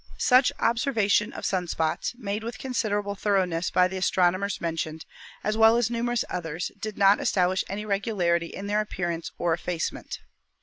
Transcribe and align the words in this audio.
Such 0.17 0.51
observation 0.59 1.31
of 1.31 1.45
sun 1.45 1.67
spots, 1.67 2.15
made 2.17 2.43
with 2.43 2.57
consider 2.57 3.01
able 3.01 3.13
thoroness 3.13 3.69
by 3.69 3.87
the 3.87 3.97
astronomers 3.97 4.59
mentioned, 4.59 5.05
as 5.43 5.57
well 5.57 5.77
as 5.77 5.91
numerous 5.91 6.25
others, 6.27 6.71
did 6.81 6.97
not 6.97 7.19
establish 7.19 7.63
any 7.69 7.85
regularity 7.85 8.47
in 8.47 8.65
their 8.65 8.81
appearance 8.81 9.31
or 9.37 9.53
effacement. 9.53 10.17